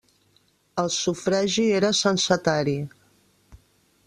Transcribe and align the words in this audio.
El 0.83 0.89
sufragi 0.95 1.67
era 1.81 1.93
censatari. 2.01 2.77